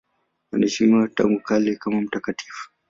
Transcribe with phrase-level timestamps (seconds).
[0.51, 2.71] Anaheshimiwa tangu kale kama mtakatifu.